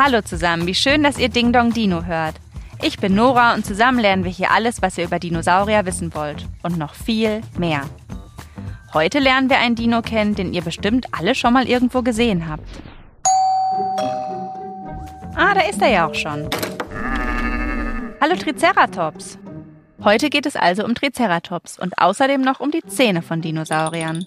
Hallo 0.00 0.22
zusammen, 0.22 0.68
wie 0.68 0.76
schön, 0.76 1.02
dass 1.02 1.18
ihr 1.18 1.28
Ding 1.28 1.52
Dong 1.52 1.72
Dino 1.72 2.04
hört. 2.04 2.36
Ich 2.80 2.98
bin 2.98 3.16
Nora 3.16 3.54
und 3.54 3.66
zusammen 3.66 3.98
lernen 3.98 4.22
wir 4.22 4.30
hier 4.30 4.52
alles, 4.52 4.80
was 4.80 4.96
ihr 4.96 5.06
über 5.06 5.18
Dinosaurier 5.18 5.84
wissen 5.86 6.14
wollt. 6.14 6.46
Und 6.62 6.78
noch 6.78 6.94
viel 6.94 7.40
mehr. 7.58 7.80
Heute 8.94 9.18
lernen 9.18 9.50
wir 9.50 9.58
einen 9.58 9.74
Dino 9.74 10.00
kennen, 10.00 10.36
den 10.36 10.54
ihr 10.54 10.62
bestimmt 10.62 11.06
alle 11.10 11.34
schon 11.34 11.52
mal 11.52 11.66
irgendwo 11.66 12.02
gesehen 12.02 12.48
habt. 12.48 12.62
Ah, 15.34 15.52
da 15.54 15.62
ist 15.68 15.82
er 15.82 15.88
ja 15.88 16.06
auch 16.06 16.14
schon. 16.14 16.48
Hallo 18.20 18.36
Triceratops. 18.36 19.36
Heute 20.04 20.30
geht 20.30 20.46
es 20.46 20.54
also 20.54 20.84
um 20.84 20.94
Triceratops 20.94 21.76
und 21.76 21.98
außerdem 21.98 22.40
noch 22.40 22.60
um 22.60 22.70
die 22.70 22.84
Zähne 22.86 23.20
von 23.20 23.40
Dinosauriern. 23.40 24.24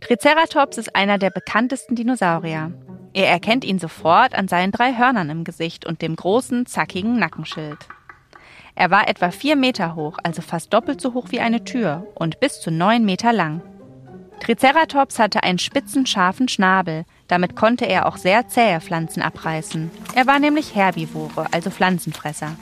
Triceratops 0.00 0.78
ist 0.78 0.94
einer 0.94 1.18
der 1.18 1.30
bekanntesten 1.30 1.96
Dinosaurier. 1.96 2.70
Ihr 3.16 3.24
erkennt 3.24 3.64
ihn 3.64 3.78
sofort 3.78 4.34
an 4.34 4.46
seinen 4.46 4.72
drei 4.72 4.94
Hörnern 4.94 5.30
im 5.30 5.42
Gesicht 5.42 5.86
und 5.86 6.02
dem 6.02 6.16
großen, 6.16 6.66
zackigen 6.66 7.18
Nackenschild. 7.18 7.78
Er 8.74 8.90
war 8.90 9.08
etwa 9.08 9.30
vier 9.30 9.56
Meter 9.56 9.94
hoch, 9.94 10.18
also 10.22 10.42
fast 10.42 10.74
doppelt 10.74 11.00
so 11.00 11.14
hoch 11.14 11.28
wie 11.30 11.40
eine 11.40 11.64
Tür 11.64 12.06
und 12.14 12.40
bis 12.40 12.60
zu 12.60 12.70
neun 12.70 13.06
Meter 13.06 13.32
lang. 13.32 13.62
Triceratops 14.40 15.18
hatte 15.18 15.42
einen 15.44 15.58
spitzen, 15.58 16.04
scharfen 16.04 16.46
Schnabel, 16.46 17.06
damit 17.26 17.56
konnte 17.56 17.86
er 17.86 18.04
auch 18.04 18.18
sehr 18.18 18.48
zähe 18.48 18.82
Pflanzen 18.82 19.22
abreißen. 19.22 19.90
Er 20.14 20.26
war 20.26 20.38
nämlich 20.38 20.74
Herbivore, 20.74 21.46
also 21.52 21.70
Pflanzenfresser. 21.70 22.54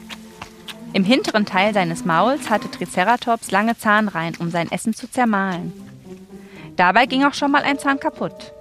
Im 0.93 1.03
hinteren 1.03 1.47
Teil 1.47 1.75
seines 1.75 2.05
Mauls 2.05 2.49
hatte 2.49 2.71
Triceratops 2.71 3.51
lange 3.51 3.77
Zahnreihen, 3.77 4.37
um 4.39 4.53
sein 4.53 4.71
Essen 4.71 4.95
zu 4.95 5.11
zermahlen. 5.11 5.73
Dabei 6.77 7.07
ging 7.07 7.25
auch 7.25 7.35
schon 7.35 7.51
mal 7.51 7.65
ein 7.65 7.81
Zahn 7.81 7.99
kaputt. 7.99 8.53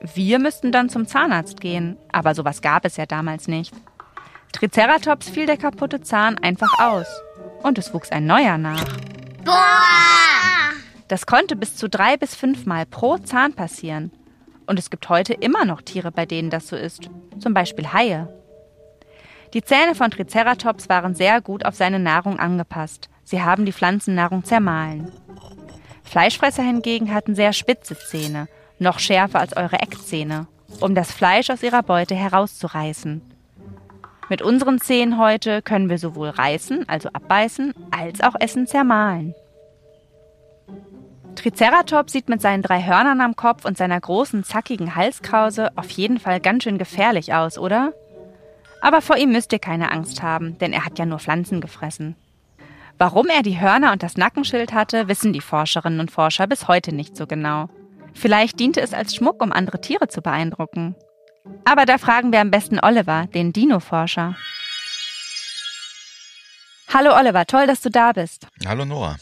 Wir 0.00 0.38
müssten 0.38 0.72
dann 0.72 0.88
zum 0.88 1.06
Zahnarzt 1.06 1.60
gehen, 1.60 1.96
aber 2.12 2.34
sowas 2.34 2.62
gab 2.62 2.84
es 2.84 2.96
ja 2.96 3.06
damals 3.06 3.48
nicht. 3.48 3.74
Triceratops 4.52 5.28
fiel 5.28 5.46
der 5.46 5.56
kaputte 5.56 6.00
Zahn 6.00 6.38
einfach 6.38 6.78
aus 6.78 7.06
und 7.62 7.78
es 7.78 7.92
wuchs 7.92 8.10
ein 8.10 8.26
neuer 8.26 8.58
nach. 8.58 8.96
Boah! 9.44 9.54
Das 11.08 11.26
konnte 11.26 11.56
bis 11.56 11.76
zu 11.76 11.88
drei 11.88 12.16
bis 12.16 12.34
fünfmal 12.34 12.86
pro 12.86 13.18
Zahn 13.18 13.54
passieren. 13.54 14.12
Und 14.66 14.78
es 14.78 14.90
gibt 14.90 15.08
heute 15.08 15.32
immer 15.32 15.64
noch 15.64 15.80
Tiere, 15.80 16.12
bei 16.12 16.26
denen 16.26 16.50
das 16.50 16.68
so 16.68 16.76
ist, 16.76 17.08
zum 17.38 17.54
Beispiel 17.54 17.92
Haie. 17.92 18.28
Die 19.54 19.62
Zähne 19.62 19.94
von 19.94 20.10
Triceratops 20.10 20.90
waren 20.90 21.14
sehr 21.14 21.40
gut 21.40 21.64
auf 21.64 21.74
seine 21.74 21.98
Nahrung 21.98 22.38
angepasst. 22.38 23.08
Sie 23.24 23.42
haben 23.42 23.64
die 23.64 23.72
Pflanzennahrung 23.72 24.44
zermahlen. 24.44 25.10
Fleischfresser 26.04 26.62
hingegen 26.62 27.14
hatten 27.14 27.34
sehr 27.34 27.54
spitze 27.54 27.96
Zähne, 27.98 28.48
noch 28.78 28.98
schärfer 28.98 29.40
als 29.40 29.56
eure 29.56 29.80
Eckzähne, 29.80 30.46
um 30.80 30.94
das 30.94 31.12
Fleisch 31.12 31.50
aus 31.50 31.62
ihrer 31.62 31.82
Beute 31.82 32.14
herauszureißen. 32.14 33.22
Mit 34.28 34.42
unseren 34.42 34.80
Zähnen 34.80 35.18
heute 35.18 35.62
können 35.62 35.88
wir 35.88 35.98
sowohl 35.98 36.28
reißen, 36.28 36.88
also 36.88 37.08
abbeißen, 37.12 37.74
als 37.90 38.20
auch 38.20 38.34
Essen 38.38 38.66
zermahlen. 38.66 39.34
Triceratops 41.34 42.12
sieht 42.12 42.28
mit 42.28 42.42
seinen 42.42 42.62
drei 42.62 42.82
Hörnern 42.82 43.20
am 43.20 43.36
Kopf 43.36 43.64
und 43.64 43.78
seiner 43.78 44.00
großen, 44.00 44.44
zackigen 44.44 44.96
Halskrause 44.96 45.70
auf 45.76 45.88
jeden 45.90 46.18
Fall 46.18 46.40
ganz 46.40 46.64
schön 46.64 46.78
gefährlich 46.78 47.32
aus, 47.32 47.58
oder? 47.58 47.92
Aber 48.80 49.00
vor 49.00 49.16
ihm 49.16 49.32
müsst 49.32 49.52
ihr 49.52 49.58
keine 49.58 49.92
Angst 49.92 50.22
haben, 50.22 50.58
denn 50.58 50.72
er 50.72 50.84
hat 50.84 50.98
ja 50.98 51.06
nur 51.06 51.20
Pflanzen 51.20 51.60
gefressen. 51.60 52.16
Warum 52.98 53.28
er 53.28 53.42
die 53.42 53.60
Hörner 53.60 53.92
und 53.92 54.02
das 54.02 54.16
Nackenschild 54.16 54.72
hatte, 54.72 55.06
wissen 55.06 55.32
die 55.32 55.40
Forscherinnen 55.40 56.00
und 56.00 56.10
Forscher 56.10 56.48
bis 56.48 56.66
heute 56.66 56.92
nicht 56.92 57.16
so 57.16 57.26
genau. 57.28 57.68
Vielleicht 58.18 58.58
diente 58.58 58.80
es 58.80 58.94
als 58.94 59.14
Schmuck, 59.14 59.40
um 59.40 59.52
andere 59.52 59.80
Tiere 59.80 60.08
zu 60.08 60.22
beeindrucken. 60.22 60.96
Aber 61.64 61.86
da 61.86 61.98
fragen 61.98 62.32
wir 62.32 62.40
am 62.40 62.50
besten 62.50 62.80
Oliver, 62.80 63.26
den 63.28 63.52
Dino-Forscher. 63.52 64.36
Hallo 66.92 67.14
Oliver, 67.16 67.46
toll, 67.46 67.66
dass 67.66 67.80
du 67.80 67.90
da 67.90 68.12
bist. 68.12 68.48
Hallo 68.66 68.84
Noah. 68.84 69.16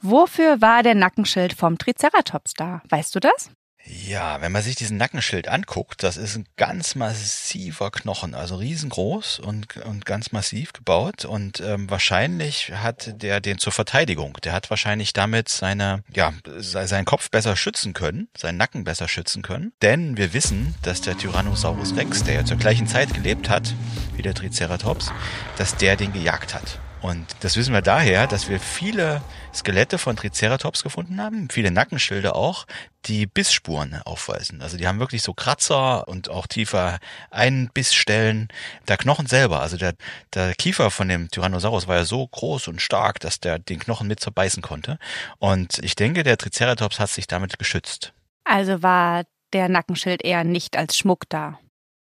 Wofür 0.00 0.60
war 0.60 0.84
der 0.84 0.94
Nackenschild 0.94 1.54
vom 1.54 1.78
Triceratops 1.78 2.54
da? 2.54 2.80
Weißt 2.88 3.14
du 3.14 3.18
das? 3.18 3.50
Ja, 3.88 4.40
wenn 4.40 4.50
man 4.50 4.62
sich 4.62 4.74
diesen 4.74 4.96
Nackenschild 4.96 5.46
anguckt, 5.46 6.02
das 6.02 6.16
ist 6.16 6.36
ein 6.36 6.46
ganz 6.56 6.96
massiver 6.96 7.92
Knochen, 7.92 8.34
also 8.34 8.56
riesengroß 8.56 9.38
und, 9.38 9.76
und 9.76 10.04
ganz 10.04 10.32
massiv 10.32 10.72
gebaut. 10.72 11.24
Und 11.24 11.60
ähm, 11.60 11.88
wahrscheinlich 11.88 12.72
hat 12.72 13.22
der 13.22 13.40
den 13.40 13.58
zur 13.58 13.72
Verteidigung. 13.72 14.38
Der 14.42 14.52
hat 14.52 14.70
wahrscheinlich 14.70 15.12
damit 15.12 15.48
seine, 15.48 16.02
ja, 16.12 16.32
se- 16.56 16.86
seinen 16.88 17.04
Kopf 17.04 17.30
besser 17.30 17.54
schützen 17.54 17.92
können, 17.92 18.28
seinen 18.36 18.56
Nacken 18.58 18.82
besser 18.82 19.06
schützen 19.06 19.42
können. 19.42 19.72
Denn 19.82 20.16
wir 20.16 20.32
wissen, 20.32 20.74
dass 20.82 21.00
der 21.00 21.16
Tyrannosaurus 21.16 21.94
Rex, 21.96 22.24
der 22.24 22.34
ja 22.34 22.44
zur 22.44 22.56
gleichen 22.56 22.88
Zeit 22.88 23.14
gelebt 23.14 23.48
hat 23.48 23.72
wie 24.16 24.22
der 24.22 24.34
Triceratops, 24.34 25.12
dass 25.58 25.76
der 25.76 25.94
den 25.96 26.12
gejagt 26.12 26.54
hat. 26.54 26.80
Und 27.02 27.26
das 27.40 27.56
wissen 27.56 27.74
wir 27.74 27.82
daher, 27.82 28.26
dass 28.26 28.48
wir 28.48 28.58
viele 28.58 29.22
Skelette 29.54 29.98
von 29.98 30.16
Triceratops 30.16 30.82
gefunden 30.82 31.20
haben, 31.20 31.48
viele 31.50 31.70
Nackenschilde 31.70 32.34
auch, 32.34 32.66
die 33.04 33.26
Bissspuren 33.26 34.00
aufweisen. 34.04 34.62
Also 34.62 34.76
die 34.76 34.88
haben 34.88 34.98
wirklich 34.98 35.22
so 35.22 35.34
Kratzer 35.34 36.08
und 36.08 36.28
auch 36.30 36.46
tiefer 36.46 36.98
Einbissstellen. 37.30 38.48
Der 38.88 38.96
Knochen 38.96 39.26
selber, 39.26 39.60
also 39.60 39.76
der, 39.76 39.94
der 40.34 40.54
Kiefer 40.54 40.90
von 40.90 41.08
dem 41.08 41.30
Tyrannosaurus 41.30 41.86
war 41.86 41.96
ja 41.96 42.04
so 42.04 42.26
groß 42.26 42.68
und 42.68 42.82
stark, 42.82 43.20
dass 43.20 43.40
der 43.40 43.58
den 43.58 43.78
Knochen 43.78 44.08
mit 44.08 44.20
zerbeißen 44.20 44.62
konnte. 44.62 44.98
Und 45.38 45.78
ich 45.80 45.94
denke, 45.96 46.22
der 46.22 46.38
Triceratops 46.38 46.98
hat 46.98 47.10
sich 47.10 47.26
damit 47.26 47.58
geschützt. 47.58 48.12
Also 48.44 48.82
war 48.82 49.24
der 49.52 49.68
Nackenschild 49.68 50.24
eher 50.24 50.44
nicht 50.44 50.76
als 50.76 50.96
Schmuck 50.96 51.28
da. 51.28 51.58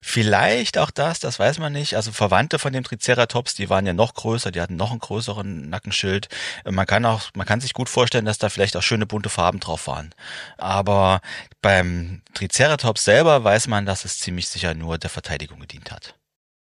Vielleicht 0.05 0.79
auch 0.79 0.91
das, 0.91 1.21
das 1.21 1.39
weiß 1.39 1.61
man 1.61 1.73
nicht. 1.73 1.95
Also 1.95 2.11
Verwandte 2.11 2.59
von 2.59 2.73
dem 2.73 2.83
Triceratops, 2.83 3.55
die 3.55 3.71
waren 3.71 3.87
ja 3.87 3.93
noch 3.93 4.15
größer, 4.15 4.51
die 4.51 4.61
hatten 4.61 4.75
noch 4.75 4.91
einen 4.91 4.99
größeren 4.99 5.71
Nackenschild. 5.71 6.29
Man 6.69 6.87
kann 6.87 7.07
auch, 7.07 7.31
man 7.37 7.47
kann 7.47 7.61
sich 7.61 7.73
gut 7.73 7.89
vorstellen, 7.89 8.25
dass 8.25 8.37
da 8.37 8.49
vielleicht 8.49 8.77
auch 8.77 8.83
schöne 8.83 9.07
bunte 9.07 9.29
Farben 9.29 9.61
drauf 9.61 9.87
waren. 9.87 10.13
Aber 10.59 11.21
beim 11.63 12.23
Triceratops 12.35 13.05
selber 13.05 13.45
weiß 13.45 13.69
man, 13.69 13.87
dass 13.87 14.05
es 14.05 14.19
ziemlich 14.19 14.49
sicher 14.49 14.75
nur 14.75 14.99
der 14.99 15.09
Verteidigung 15.09 15.61
gedient 15.61 15.93
hat. 15.93 16.17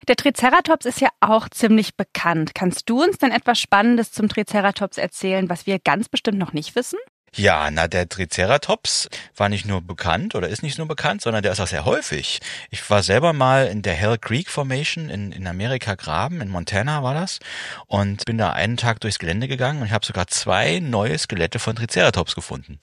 Der 0.08 0.16
Triceratops 0.16 0.86
ist 0.86 1.02
ja 1.02 1.10
auch 1.20 1.50
ziemlich 1.50 1.96
bekannt. 1.96 2.54
Kannst 2.54 2.88
du 2.88 3.02
uns 3.02 3.18
denn 3.18 3.30
etwas 3.30 3.60
Spannendes 3.60 4.10
zum 4.10 4.30
Triceratops 4.30 4.96
erzählen, 4.96 5.50
was 5.50 5.66
wir 5.66 5.78
ganz 5.78 6.08
bestimmt 6.08 6.38
noch 6.38 6.54
nicht 6.54 6.74
wissen? 6.76 6.98
Ja, 7.34 7.70
na, 7.70 7.88
der 7.88 8.08
Triceratops 8.08 9.08
war 9.36 9.48
nicht 9.48 9.66
nur 9.66 9.80
bekannt 9.80 10.34
oder 10.34 10.48
ist 10.48 10.62
nicht 10.62 10.78
nur 10.78 10.88
bekannt, 10.88 11.22
sondern 11.22 11.42
der 11.42 11.52
ist 11.52 11.60
auch 11.60 11.66
sehr 11.66 11.84
häufig. 11.84 12.40
Ich 12.70 12.88
war 12.90 13.02
selber 13.02 13.32
mal 13.32 13.66
in 13.66 13.82
der 13.82 13.94
Hell 13.94 14.18
Creek 14.18 14.50
Formation 14.50 15.10
in, 15.10 15.32
in 15.32 15.46
Amerika 15.46 15.94
graben, 15.94 16.40
in 16.40 16.48
Montana 16.48 17.02
war 17.02 17.14
das, 17.14 17.38
und 17.86 18.24
bin 18.24 18.38
da 18.38 18.52
einen 18.52 18.76
Tag 18.76 19.00
durchs 19.00 19.18
Gelände 19.18 19.48
gegangen 19.48 19.80
und 19.80 19.86
ich 19.86 19.92
habe 19.92 20.06
sogar 20.06 20.26
zwei 20.26 20.80
neue 20.80 21.18
Skelette 21.18 21.58
von 21.58 21.76
Triceratops 21.76 22.34
gefunden. 22.34 22.78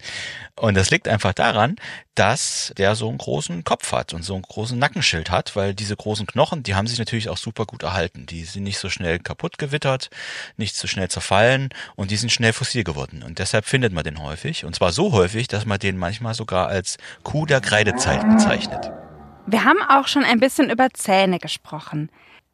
Und 0.55 0.75
das 0.75 0.89
liegt 0.89 1.07
einfach 1.07 1.33
daran, 1.33 1.75
dass 2.15 2.73
der 2.77 2.95
so 2.95 3.09
einen 3.09 3.17
großen 3.17 3.65
Kopf 3.65 3.91
hat 3.91 4.13
und 4.13 4.23
so 4.23 4.33
einen 4.33 4.43
großen 4.43 4.79
Nackenschild 4.79 5.29
hat, 5.29 5.55
weil 5.57 5.73
diese 5.73 5.97
großen 5.97 6.25
Knochen, 6.25 6.63
die 6.63 6.73
haben 6.73 6.87
sich 6.87 6.97
natürlich 6.97 7.27
auch 7.27 7.37
super 7.37 7.65
gut 7.65 7.83
erhalten. 7.83 8.25
Die 8.25 8.45
sind 8.45 8.63
nicht 8.63 8.79
so 8.79 8.89
schnell 8.89 9.19
kaputt 9.19 9.57
gewittert, 9.57 10.09
nicht 10.55 10.75
so 10.77 10.87
schnell 10.87 11.09
zerfallen 11.09 11.69
und 11.97 12.11
die 12.11 12.17
sind 12.17 12.31
schnell 12.31 12.53
fossil 12.53 12.85
geworden. 12.85 13.21
Und 13.21 13.39
deshalb 13.39 13.65
findet 13.65 13.91
man 13.91 14.05
den 14.05 14.21
häufig. 14.35 14.65
Und 14.65 14.75
zwar 14.75 14.91
so 14.91 15.13
häufig, 15.13 15.47
dass 15.47 15.65
man 15.65 15.79
den 15.79 15.97
manchmal 15.97 16.33
sogar 16.33 16.67
als 16.67 16.97
Kuh 17.23 17.45
der 17.45 17.61
Kreidezeit 17.61 18.21
bezeichnet. 18.27 18.91
Wir 19.47 19.63
haben 19.63 19.81
auch 19.87 20.07
schon 20.07 20.25
ein 20.25 20.41
bisschen 20.41 20.69
über 20.69 20.89
Zähne 20.93 21.39
gesprochen. 21.39 22.09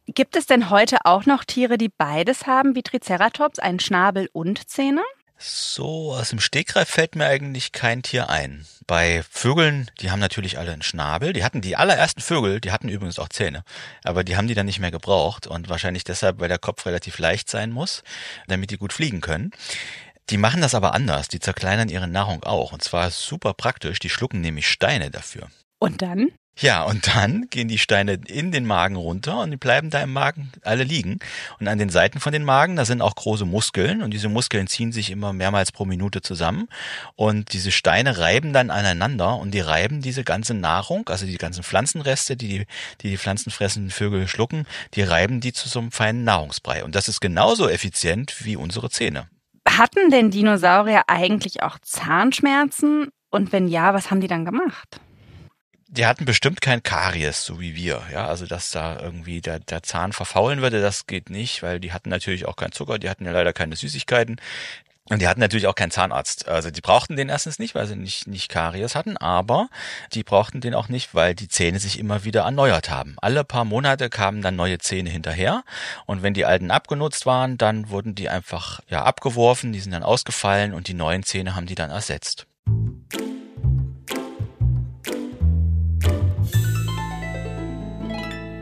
Gibt 0.05 0.35
es 0.35 0.45
denn 0.45 0.69
heute 0.69 0.97
auch 1.05 1.25
noch 1.25 1.43
Tiere, 1.43 1.77
die 1.77 1.89
beides 1.89 2.45
haben, 2.45 2.75
wie 2.75 2.83
Triceratops, 2.83 3.57
einen 3.59 3.79
Schnabel 3.79 4.29
und 4.31 4.69
Zähne? 4.69 5.01
So, 5.37 6.13
aus 6.13 6.29
dem 6.29 6.39
Stegreif 6.39 6.87
fällt 6.87 7.15
mir 7.15 7.25
eigentlich 7.25 7.71
kein 7.71 8.03
Tier 8.03 8.29
ein. 8.29 8.67
Bei 8.85 9.23
Vögeln, 9.27 9.89
die 9.99 10.11
haben 10.11 10.19
natürlich 10.19 10.59
alle 10.59 10.71
einen 10.71 10.83
Schnabel. 10.83 11.33
Die 11.33 11.43
hatten 11.43 11.61
die 11.61 11.75
allerersten 11.75 12.21
Vögel, 12.21 12.61
die 12.61 12.71
hatten 12.71 12.89
übrigens 12.89 13.17
auch 13.17 13.29
Zähne. 13.29 13.63
Aber 14.03 14.23
die 14.23 14.37
haben 14.37 14.47
die 14.47 14.53
dann 14.53 14.67
nicht 14.67 14.79
mehr 14.79 14.91
gebraucht 14.91 15.47
und 15.47 15.67
wahrscheinlich 15.67 16.03
deshalb, 16.03 16.39
weil 16.39 16.49
der 16.49 16.59
Kopf 16.59 16.85
relativ 16.85 17.17
leicht 17.17 17.49
sein 17.49 17.71
muss, 17.71 18.03
damit 18.47 18.69
die 18.69 18.77
gut 18.77 18.93
fliegen 18.93 19.19
können. 19.21 19.49
Die 20.31 20.37
machen 20.37 20.61
das 20.61 20.73
aber 20.73 20.93
anders. 20.93 21.27
Die 21.27 21.39
zerkleinern 21.39 21.89
ihre 21.89 22.07
Nahrung 22.07 22.43
auch. 22.43 22.71
Und 22.71 22.83
zwar 22.83 23.11
super 23.11 23.53
praktisch. 23.53 23.99
Die 23.99 24.09
schlucken 24.09 24.41
nämlich 24.41 24.67
Steine 24.67 25.11
dafür. 25.11 25.49
Und 25.77 26.01
dann? 26.01 26.29
Ja, 26.57 26.83
und 26.83 27.07
dann 27.07 27.47
gehen 27.49 27.69
die 27.69 27.77
Steine 27.77 28.19
in 28.27 28.51
den 28.51 28.65
Magen 28.65 28.95
runter 28.95 29.39
und 29.39 29.51
die 29.51 29.57
bleiben 29.57 29.89
da 29.89 30.01
im 30.03 30.13
Magen 30.13 30.51
alle 30.63 30.83
liegen. 30.83 31.17
Und 31.59 31.67
an 31.67 31.79
den 31.79 31.89
Seiten 31.89 32.19
von 32.19 32.33
den 32.33 32.43
Magen, 32.43 32.75
da 32.75 32.85
sind 32.85 33.01
auch 33.01 33.15
große 33.15 33.45
Muskeln 33.45 34.03
und 34.03 34.11
diese 34.11 34.29
Muskeln 34.29 34.67
ziehen 34.67 34.91
sich 34.91 35.09
immer 35.09 35.33
mehrmals 35.33 35.71
pro 35.71 35.85
Minute 35.85 36.21
zusammen 36.21 36.67
und 37.15 37.53
diese 37.53 37.71
Steine 37.71 38.19
reiben 38.19 38.53
dann 38.53 38.69
aneinander 38.69 39.37
und 39.37 39.51
die 39.53 39.61
reiben 39.61 40.01
diese 40.01 40.23
ganze 40.23 40.53
Nahrung, 40.53 41.07
also 41.07 41.25
die 41.25 41.37
ganzen 41.37 41.63
Pflanzenreste, 41.63 42.35
die 42.35 42.47
die, 42.49 42.65
die, 43.01 43.09
die 43.09 43.17
pflanzenfressenden 43.17 43.89
Vögel 43.89 44.27
schlucken, 44.27 44.67
die 44.93 45.03
reiben 45.03 45.39
die 45.39 45.53
zu 45.53 45.69
so 45.69 45.79
einem 45.79 45.91
feinen 45.91 46.25
Nahrungsbrei. 46.25 46.83
Und 46.83 46.95
das 46.95 47.07
ist 47.07 47.21
genauso 47.21 47.69
effizient 47.69 48.45
wie 48.45 48.57
unsere 48.57 48.89
Zähne. 48.89 49.30
Hatten 49.67 50.09
denn 50.09 50.31
Dinosaurier 50.31 51.03
eigentlich 51.07 51.63
auch 51.63 51.77
Zahnschmerzen? 51.79 53.09
Und 53.29 53.51
wenn 53.51 53.67
ja, 53.67 53.93
was 53.93 54.11
haben 54.11 54.21
die 54.21 54.27
dann 54.27 54.45
gemacht? 54.45 54.99
die 55.91 56.05
hatten 56.05 56.23
bestimmt 56.23 56.61
kein 56.61 56.83
Karies, 56.83 57.43
so 57.43 57.59
wie 57.59 57.75
wir. 57.75 58.01
Ja, 58.13 58.27
also 58.27 58.45
dass 58.45 58.71
da 58.71 58.99
irgendwie 59.01 59.41
der, 59.41 59.59
der 59.59 59.83
Zahn 59.83 60.13
verfaulen 60.13 60.61
würde, 60.61 60.81
das 60.81 61.05
geht 61.05 61.29
nicht, 61.29 61.63
weil 61.63 61.81
die 61.81 61.91
hatten 61.91 62.09
natürlich 62.09 62.45
auch 62.45 62.55
keinen 62.55 62.71
Zucker, 62.71 62.97
die 62.97 63.09
hatten 63.09 63.25
ja 63.25 63.31
leider 63.31 63.51
keine 63.51 63.75
Süßigkeiten. 63.75 64.39
Und 65.11 65.21
die 65.21 65.27
hatten 65.27 65.41
natürlich 65.41 65.67
auch 65.67 65.75
keinen 65.75 65.91
Zahnarzt. 65.91 66.47
Also 66.47 66.71
die 66.71 66.79
brauchten 66.79 67.17
den 67.17 67.27
erstens 67.27 67.59
nicht, 67.59 67.75
weil 67.75 67.85
sie 67.85 67.97
nicht, 67.97 68.27
nicht 68.27 68.47
Karies 68.47 68.95
hatten, 68.95 69.17
aber 69.17 69.67
die 70.13 70.23
brauchten 70.23 70.61
den 70.61 70.73
auch 70.73 70.87
nicht, 70.87 71.13
weil 71.13 71.35
die 71.35 71.49
Zähne 71.49 71.79
sich 71.79 71.99
immer 71.99 72.23
wieder 72.23 72.43
erneuert 72.43 72.89
haben. 72.89 73.17
Alle 73.21 73.43
paar 73.43 73.65
Monate 73.65 74.09
kamen 74.09 74.41
dann 74.41 74.55
neue 74.55 74.77
Zähne 74.77 75.09
hinterher. 75.09 75.65
Und 76.05 76.23
wenn 76.23 76.33
die 76.33 76.45
alten 76.45 76.71
abgenutzt 76.71 77.25
waren, 77.25 77.57
dann 77.57 77.89
wurden 77.89 78.15
die 78.15 78.29
einfach 78.29 78.79
ja 78.87 79.03
abgeworfen, 79.03 79.73
die 79.73 79.81
sind 79.81 79.91
dann 79.91 80.03
ausgefallen 80.03 80.73
und 80.73 80.87
die 80.87 80.93
neuen 80.93 81.23
Zähne 81.23 81.55
haben 81.55 81.65
die 81.65 81.75
dann 81.75 81.89
ersetzt. 81.89 82.47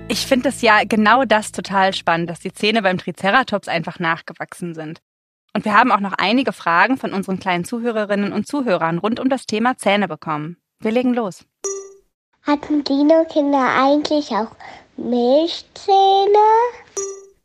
Ich 0.07 0.25
finde 0.25 0.49
das 0.49 0.63
ja 0.63 0.83
genau 0.83 1.25
das 1.25 1.51
total 1.51 1.93
spannend, 1.93 2.31
dass 2.31 2.39
die 2.39 2.51
Zähne 2.51 2.81
beim 2.81 2.97
Triceratops 2.97 3.67
einfach 3.67 3.99
nachgewachsen 3.99 4.73
sind. 4.73 4.99
Und 5.53 5.65
wir 5.65 5.73
haben 5.73 5.91
auch 5.91 5.99
noch 5.99 6.13
einige 6.13 6.53
Fragen 6.53 6.97
von 6.97 7.13
unseren 7.13 7.39
kleinen 7.39 7.65
Zuhörerinnen 7.65 8.33
und 8.33 8.47
Zuhörern 8.47 8.97
rund 8.97 9.19
um 9.19 9.29
das 9.29 9.45
Thema 9.45 9.77
Zähne 9.77 10.07
bekommen. 10.07 10.57
Wir 10.79 10.91
legen 10.91 11.13
los. 11.13 11.45
Hatten 12.43 12.83
Dino-Kinder 12.83 13.75
eigentlich 13.75 14.29
auch 14.31 14.55
Milchzähne? 14.95 16.37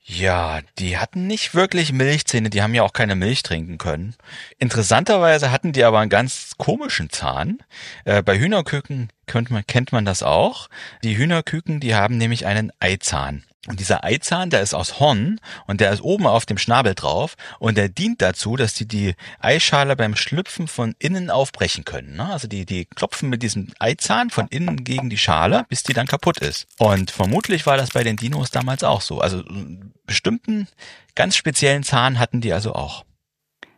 Ja, 0.06 0.60
die 0.78 0.98
hatten 0.98 1.26
nicht 1.26 1.54
wirklich 1.54 1.92
Milchzähne, 1.92 2.50
die 2.50 2.62
haben 2.62 2.74
ja 2.74 2.82
auch 2.82 2.92
keine 2.92 3.16
Milch 3.16 3.42
trinken 3.42 3.78
können. 3.78 4.14
Interessanterweise 4.58 5.50
hatten 5.50 5.72
die 5.72 5.82
aber 5.82 5.98
einen 5.98 6.10
ganz 6.10 6.52
komischen 6.58 7.08
Zahn. 7.08 7.58
Äh, 8.04 8.22
bei 8.22 8.38
Hühnerküken 8.38 9.08
kennt 9.26 9.50
man, 9.50 9.66
kennt 9.66 9.92
man 9.92 10.04
das 10.04 10.22
auch. 10.22 10.68
Die 11.02 11.16
Hühnerküken, 11.16 11.80
die 11.80 11.94
haben 11.94 12.18
nämlich 12.18 12.44
einen 12.44 12.70
Eizahn. 12.80 13.44
Und 13.66 13.81
dieser 13.81 14.05
Eizahn, 14.05 14.50
der 14.50 14.61
ist 14.61 14.75
aus 14.75 15.00
Horn 15.00 15.40
und 15.66 15.81
der 15.81 15.93
ist 15.93 16.02
oben 16.02 16.26
auf 16.26 16.44
dem 16.46 16.58
Schnabel 16.58 16.94
drauf 16.94 17.37
und 17.58 17.78
der 17.78 17.88
dient 17.88 18.20
dazu, 18.20 18.56
dass 18.56 18.75
die 18.75 18.87
die 18.87 19.14
Eischale 19.40 19.96
beim 19.96 20.16
Schlüpfen 20.16 20.69
von 20.69 20.94
innen 20.99 21.31
aufbrechen 21.31 21.84
können. 21.84 22.16
Ne? 22.16 22.26
Also 22.26 22.46
die, 22.46 22.66
die 22.66 22.84
klopfen 22.84 23.31
mit 23.31 23.43
diesem 23.43 23.69
Eizahn 23.78 24.31
von 24.31 24.49
innen 24.49 24.84
gegen 24.84 25.08
die 25.08 25.19
Schale, 25.19 25.64
bis 25.69 25.82
die 25.82 25.94
dann 25.94 26.06
kaputt 26.06 26.38
ist. 26.38 26.66
Und 26.78 27.11
vermutlich 27.11 27.66
war 27.66 27.76
das 27.76 27.90
bei 27.90 28.05
den 28.05 28.16
Dinos 28.16 28.50
damals 28.50 28.84
auch 28.84 29.00
so. 29.00 29.20
Also 29.20 29.44
einen 29.44 29.94
bestimmten, 30.06 30.69
ganz 31.14 31.37
speziellen 31.37 31.82
Zahn 31.82 32.19
hatten 32.19 32.40
die 32.40 32.52
also 32.52 32.75
auch. 32.75 33.05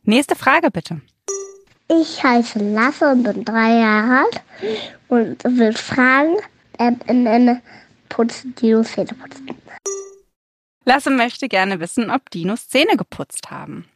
Nächste 0.03 0.37
Frage 0.37 0.71
bitte. 0.71 1.01
Ich 1.89 2.23
heiße 2.23 2.59
Lasse 2.59 3.11
und 3.11 3.23
bin 3.23 3.45
drei 3.45 3.79
Jahre 3.79 4.25
alt 4.25 4.43
und 5.09 5.45
will 5.45 5.73
fragen, 5.73 6.37
ähm, 6.79 6.99
ähm, 7.07 7.61
putzen 8.09 8.55
Dinos 8.55 8.93
Zähne 8.93 9.15
putzen. 9.15 9.51
Lasse 10.85 11.11
möchte 11.11 11.49
gerne 11.49 11.81
wissen, 11.81 12.11
ob 12.11 12.31
Dinos 12.31 12.69
Zähne 12.69 12.97
geputzt 12.97 13.51
haben. 13.51 13.87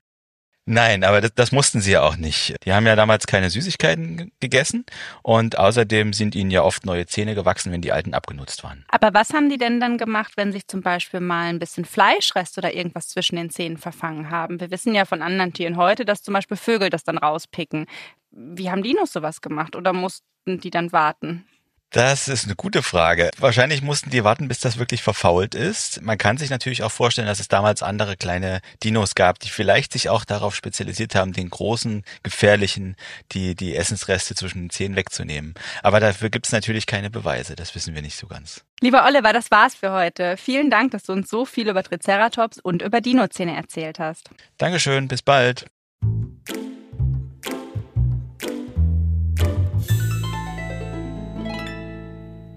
Nein, 0.66 1.02
aber 1.02 1.20
das, 1.20 1.34
das 1.34 1.52
mussten 1.52 1.80
sie 1.80 1.92
ja 1.92 2.02
auch 2.02 2.16
nicht. 2.16 2.54
Die 2.64 2.72
haben 2.72 2.86
ja 2.86 2.94
damals 2.94 3.26
keine 3.26 3.50
Süßigkeiten 3.50 4.30
gegessen 4.38 4.84
und 5.22 5.58
außerdem 5.58 6.12
sind 6.12 6.36
ihnen 6.36 6.52
ja 6.52 6.62
oft 6.62 6.86
neue 6.86 7.06
Zähne 7.06 7.34
gewachsen, 7.34 7.72
wenn 7.72 7.80
die 7.80 7.90
alten 7.90 8.14
abgenutzt 8.14 8.62
waren. 8.62 8.84
Aber 8.88 9.12
was 9.12 9.32
haben 9.32 9.48
die 9.48 9.58
denn 9.58 9.80
dann 9.80 9.98
gemacht, 9.98 10.34
wenn 10.36 10.52
sich 10.52 10.68
zum 10.68 10.80
Beispiel 10.82 11.18
mal 11.18 11.48
ein 11.48 11.58
bisschen 11.58 11.84
Fleischrest 11.84 12.56
oder 12.56 12.72
irgendwas 12.72 13.08
zwischen 13.08 13.34
den 13.34 13.50
Zähnen 13.50 13.78
verfangen 13.78 14.30
haben? 14.30 14.60
Wir 14.60 14.70
wissen 14.70 14.94
ja 14.94 15.06
von 15.06 15.22
anderen 15.22 15.52
Tieren 15.52 15.76
heute, 15.76 16.04
dass 16.04 16.22
zum 16.22 16.34
Beispiel 16.34 16.56
Vögel 16.56 16.88
das 16.88 17.02
dann 17.02 17.18
rauspicken. 17.18 17.86
Wie 18.30 18.70
haben 18.70 18.84
Dinos 18.84 19.12
sowas 19.12 19.40
gemacht 19.40 19.74
oder 19.74 19.92
mussten 19.92 20.60
die 20.60 20.70
dann 20.70 20.92
warten? 20.92 21.46
Das 21.92 22.28
ist 22.28 22.44
eine 22.44 22.54
gute 22.54 22.84
Frage. 22.84 23.30
Wahrscheinlich 23.38 23.82
mussten 23.82 24.10
die 24.10 24.22
warten, 24.22 24.46
bis 24.46 24.60
das 24.60 24.78
wirklich 24.78 25.02
verfault 25.02 25.56
ist. 25.56 26.00
Man 26.02 26.18
kann 26.18 26.36
sich 26.36 26.48
natürlich 26.48 26.84
auch 26.84 26.92
vorstellen, 26.92 27.26
dass 27.26 27.40
es 27.40 27.48
damals 27.48 27.82
andere 27.82 28.16
kleine 28.16 28.60
Dinos 28.84 29.16
gab, 29.16 29.40
die 29.40 29.48
vielleicht 29.48 29.92
sich 29.92 30.08
auch 30.08 30.24
darauf 30.24 30.54
spezialisiert 30.54 31.16
haben, 31.16 31.32
den 31.32 31.50
großen, 31.50 32.04
gefährlichen, 32.22 32.94
die, 33.32 33.56
die 33.56 33.74
Essensreste 33.74 34.36
zwischen 34.36 34.62
den 34.62 34.70
Zähnen 34.70 34.94
wegzunehmen. 34.94 35.54
Aber 35.82 35.98
dafür 35.98 36.30
gibt 36.30 36.46
es 36.46 36.52
natürlich 36.52 36.86
keine 36.86 37.10
Beweise. 37.10 37.56
Das 37.56 37.74
wissen 37.74 37.92
wir 37.92 38.02
nicht 38.02 38.16
so 38.16 38.28
ganz. 38.28 38.64
Lieber 38.80 39.04
Oliver, 39.04 39.32
das 39.32 39.50
war's 39.50 39.74
für 39.74 39.90
heute. 39.90 40.36
Vielen 40.36 40.70
Dank, 40.70 40.92
dass 40.92 41.02
du 41.02 41.12
uns 41.12 41.28
so 41.28 41.44
viel 41.44 41.68
über 41.68 41.82
Triceratops 41.82 42.60
und 42.60 42.82
über 42.82 43.00
Dinozähne 43.00 43.56
erzählt 43.56 43.98
hast. 43.98 44.30
Dankeschön, 44.58 45.08
bis 45.08 45.22
bald. 45.22 45.66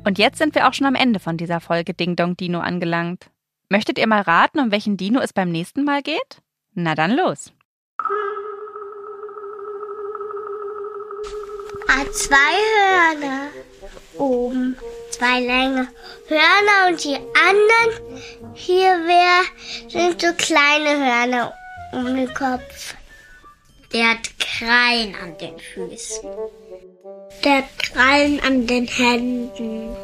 Und 0.05 0.17
jetzt 0.17 0.37
sind 0.37 0.53
wir 0.53 0.67
auch 0.67 0.73
schon 0.73 0.87
am 0.87 0.95
Ende 0.95 1.19
von 1.19 1.37
dieser 1.37 1.61
Folge 1.61 1.93
Ding 1.93 2.15
Dong 2.15 2.35
Dino 2.35 2.59
angelangt. 2.59 3.29
Möchtet 3.69 3.97
ihr 3.97 4.07
mal 4.07 4.21
raten, 4.21 4.59
um 4.59 4.71
welchen 4.71 4.97
Dino 4.97 5.19
es 5.21 5.33
beim 5.33 5.49
nächsten 5.49 5.83
Mal 5.83 6.01
geht? 6.01 6.41
Na 6.73 6.93
dann 6.93 7.15
los. 7.15 7.53
Hat 11.87 12.13
zwei 12.13 12.35
Hörner 12.75 13.47
oben, 14.17 14.75
zwei 15.11 15.39
lange 15.39 15.87
Hörner 16.27 16.89
und 16.89 17.03
die 17.03 17.15
anderen 17.15 18.21
hier 18.53 18.91
wär, 19.05 19.43
sind 19.87 20.21
so 20.21 20.33
kleine 20.33 20.99
Hörner 20.99 21.53
um 21.93 22.15
den 22.15 22.33
Kopf. 22.33 22.95
Der 23.93 24.11
hat 24.11 24.39
Krallen 24.39 25.15
an 25.15 25.37
den 25.37 25.57
Füßen. 25.59 26.29
Der 27.43 27.63
Krallen 27.77 28.39
an 28.39 28.67
den 28.67 28.87
Händen. 28.87 29.95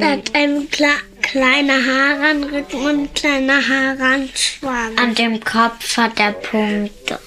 Der 0.00 0.12
hat 0.12 0.34
ein 0.34 0.68
kle 0.70 0.88
kleine 1.22 1.72
Haare 1.72 2.30
am 2.30 2.42
Rücken 2.44 2.86
und 2.86 3.14
kleine 3.14 3.52
Haare 3.52 4.14
am 4.14 4.28
Schwanz. 4.34 5.00
An 5.00 5.14
dem 5.14 5.38
Kopf 5.44 5.96
hat 5.96 6.18
er 6.18 6.32
Punkte. 6.32 7.18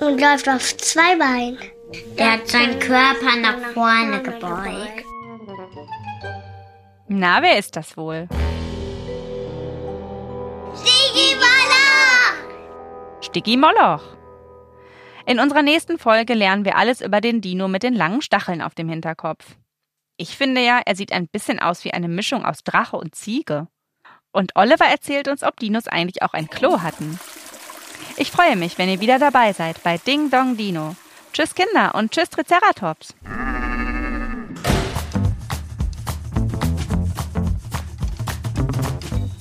Und 0.00 0.20
läuft 0.20 0.48
auf 0.48 0.76
zwei 0.78 1.16
Beinen. 1.16 1.58
Der 2.18 2.32
hat 2.32 2.48
seinen 2.48 2.78
Körper 2.78 3.36
nach 3.36 3.72
vorne 3.72 4.22
gebeugt. 4.22 5.04
Na, 7.08 7.42
wer 7.42 7.58
ist 7.58 7.76
das 7.76 7.96
wohl? 7.96 8.28
Sticky 13.20 13.56
Moloch. 13.56 14.13
In 15.26 15.40
unserer 15.40 15.62
nächsten 15.62 15.98
Folge 15.98 16.34
lernen 16.34 16.66
wir 16.66 16.76
alles 16.76 17.00
über 17.00 17.22
den 17.22 17.40
Dino 17.40 17.66
mit 17.66 17.82
den 17.82 17.94
langen 17.94 18.20
Stacheln 18.20 18.60
auf 18.60 18.74
dem 18.74 18.90
Hinterkopf. 18.90 19.56
Ich 20.18 20.36
finde 20.36 20.60
ja, 20.60 20.82
er 20.84 20.94
sieht 20.94 21.12
ein 21.12 21.28
bisschen 21.28 21.58
aus 21.58 21.84
wie 21.84 21.92
eine 21.92 22.08
Mischung 22.08 22.44
aus 22.44 22.62
Drache 22.62 22.98
und 22.98 23.14
Ziege. 23.14 23.66
Und 24.32 24.52
Oliver 24.54 24.84
erzählt 24.84 25.28
uns, 25.28 25.42
ob 25.42 25.58
Dinos 25.58 25.88
eigentlich 25.88 26.22
auch 26.22 26.34
ein 26.34 26.50
Klo 26.50 26.82
hatten. 26.82 27.18
Ich 28.18 28.30
freue 28.30 28.54
mich, 28.56 28.76
wenn 28.76 28.90
ihr 28.90 29.00
wieder 29.00 29.18
dabei 29.18 29.54
seid 29.54 29.82
bei 29.82 29.96
Ding 29.96 30.28
Dong 30.28 30.58
Dino. 30.58 30.94
Tschüss 31.32 31.54
Kinder 31.54 31.94
und 31.94 32.12
tschüss 32.12 32.28
Triceratops. 32.28 33.14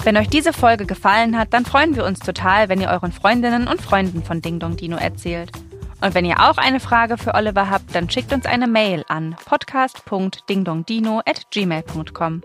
Wenn 0.04 0.18
euch 0.18 0.30
diese 0.30 0.54
Folge 0.54 0.86
gefallen 0.86 1.38
hat, 1.38 1.54
dann 1.54 1.66
freuen 1.66 1.96
wir 1.96 2.06
uns 2.06 2.20
total, 2.20 2.70
wenn 2.70 2.80
ihr 2.80 2.90
euren 2.90 3.12
Freundinnen 3.12 3.68
und 3.68 3.82
Freunden 3.82 4.24
von 4.24 4.42
Ding 4.42 4.60
Dong 4.60 4.78
Dino 4.78 4.96
erzählt. 4.98 5.52
Und 6.04 6.14
wenn 6.16 6.26
ihr 6.26 6.42
auch 6.42 6.58
eine 6.58 6.82
Frage 6.82 7.18
für 7.18 7.34
Oliver 7.34 7.70
habt, 7.70 7.96
dann 7.96 8.10
schickt 8.10 8.34
uns 8.34 8.46
eine 8.46 8.68
Mail 8.68 9.06
an 9.08 9.38
podcast.dingdongdino@gmail.com. 9.46 12.42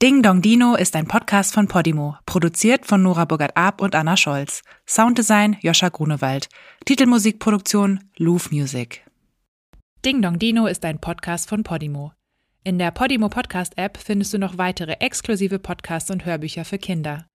Ding 0.00 0.22
Dong 0.22 0.40
Dino 0.40 0.76
ist 0.76 0.96
ein 0.96 1.06
Podcast 1.06 1.52
von 1.52 1.68
Podimo, 1.68 2.16
produziert 2.24 2.86
von 2.86 3.02
Nora 3.02 3.26
Burgert-Ab 3.26 3.82
und 3.82 3.94
Anna 3.94 4.16
Scholz. 4.16 4.62
Sounddesign 4.86 5.58
Joscha 5.60 5.90
Grunewald. 5.90 6.48
Titelmusikproduktion 6.86 8.04
Louvre 8.16 8.54
Music. 8.54 9.04
Ding 10.02 10.22
Dong 10.22 10.38
Dino 10.38 10.66
ist 10.66 10.86
ein 10.86 10.98
Podcast 10.98 11.50
von 11.50 11.62
Podimo. 11.62 12.12
In 12.64 12.78
der 12.78 12.90
Podimo 12.92 13.28
Podcast 13.28 13.76
App 13.76 13.98
findest 13.98 14.32
du 14.32 14.38
noch 14.38 14.56
weitere 14.56 14.92
exklusive 14.92 15.58
Podcasts 15.58 16.10
und 16.10 16.24
Hörbücher 16.24 16.64
für 16.64 16.78
Kinder. 16.78 17.26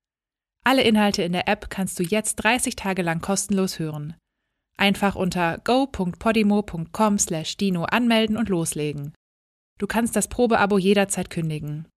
Alle 0.65 0.83
Inhalte 0.83 1.23
in 1.23 1.33
der 1.33 1.49
App 1.49 1.69
kannst 1.69 1.99
du 1.99 2.03
jetzt 2.03 2.35
30 2.35 2.77
Tage 2.77 3.01
lang 3.01 3.19
kostenlos 3.19 3.79
hören. 3.79 4.15
Einfach 4.77 5.15
unter 5.15 5.57
go.podimo.com/dino 5.63 7.83
anmelden 7.83 8.37
und 8.37 8.47
loslegen. 8.49 9.13
Du 9.77 9.87
kannst 9.87 10.15
das 10.15 10.29
Probeabo 10.29 10.77
jederzeit 10.77 11.29
kündigen. 11.29 11.87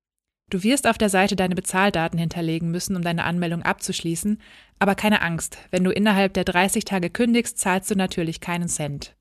Du 0.50 0.62
wirst 0.62 0.86
auf 0.86 0.98
der 0.98 1.08
Seite 1.08 1.36
deine 1.36 1.54
Bezahldaten 1.54 2.18
hinterlegen 2.18 2.70
müssen, 2.70 2.96
um 2.96 3.02
deine 3.02 3.24
Anmeldung 3.24 3.62
abzuschließen, 3.62 4.40
aber 4.78 4.94
keine 4.94 5.20
Angst, 5.20 5.58
wenn 5.70 5.84
du 5.84 5.90
innerhalb 5.90 6.34
der 6.34 6.44
30 6.44 6.84
Tage 6.84 7.10
kündigst, 7.10 7.58
zahlst 7.58 7.90
du 7.90 7.96
natürlich 7.96 8.40
keinen 8.40 8.68
Cent. 8.68 9.16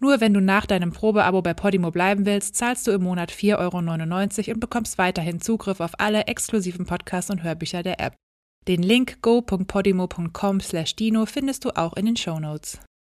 Nur 0.00 0.20
wenn 0.20 0.34
du 0.34 0.40
nach 0.40 0.66
deinem 0.66 0.92
Probeabo 0.92 1.42
bei 1.42 1.54
Podimo 1.54 1.90
bleiben 1.90 2.26
willst, 2.26 2.56
zahlst 2.56 2.86
du 2.86 2.90
im 2.90 3.04
Monat 3.04 3.30
4,99 3.30 4.48
Euro 4.48 4.54
und 4.54 4.60
bekommst 4.60 4.98
weiterhin 4.98 5.40
Zugriff 5.40 5.80
auf 5.80 6.00
alle 6.00 6.26
exklusiven 6.26 6.86
Podcasts 6.86 7.30
und 7.30 7.42
Hörbücher 7.42 7.82
der 7.82 8.00
App. 8.00 8.14
Den 8.68 8.82
Link 8.82 9.22
go.podimo.com/dino 9.22 11.26
findest 11.26 11.64
du 11.64 11.76
auch 11.76 11.94
in 11.94 12.06
den 12.06 12.16
Show 12.16 12.38
Notes. 12.38 12.78